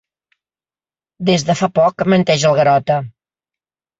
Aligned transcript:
Des 1.29 1.43
de 1.49 1.57
fa 1.59 1.69
poc 1.75 2.05
—menteix 2.07 2.45
el 2.53 2.57
Garota—. 2.63 2.99